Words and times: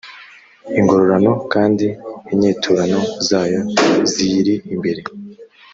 ingororano 0.79 1.31
kandi 1.53 1.87
inyiturano 2.33 2.99
zayo 3.27 3.61
ziyiri 4.11 4.53
imbere 4.73 5.01